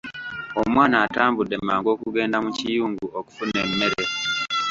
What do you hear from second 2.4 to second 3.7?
mu kiyungu okufuna